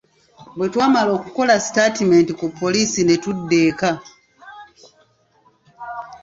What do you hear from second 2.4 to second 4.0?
poolisi ne tudda eka.